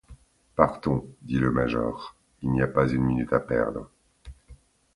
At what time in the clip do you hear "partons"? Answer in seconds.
0.55-1.05